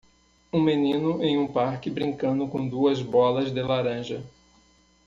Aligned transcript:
Um 0.51 0.59
menino 0.61 1.23
em 1.23 1.37
um 1.37 1.45
parque 1.47 1.87
brincando 1.87 2.47
com 2.47 2.67
duas 2.67 3.03
bolas 3.03 3.51
de 3.51 3.61
laranja. 3.61 4.23